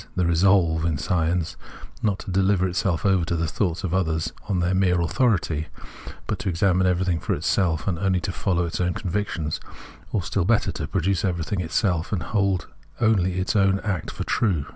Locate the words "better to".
10.43-10.87